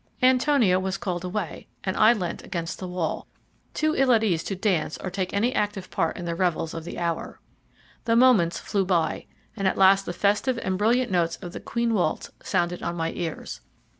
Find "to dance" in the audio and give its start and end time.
4.45-4.97